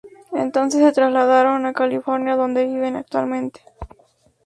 Entonces 0.33 0.81
se 0.81 0.91
trasladaron 0.93 1.67
a 1.67 1.73
California, 1.73 2.35
donde 2.35 2.65
viven 2.65 2.95
actualmente. 2.95 3.61